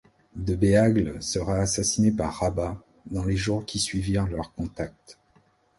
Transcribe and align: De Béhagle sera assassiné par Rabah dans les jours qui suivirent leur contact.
De 0.35 0.55
Béhagle 0.55 1.21
sera 1.21 1.57
assassiné 1.57 2.09
par 2.11 2.33
Rabah 2.39 2.75
dans 3.05 3.23
les 3.23 3.37
jours 3.37 3.65
qui 3.67 3.77
suivirent 3.77 4.25
leur 4.25 4.51
contact. 4.53 5.19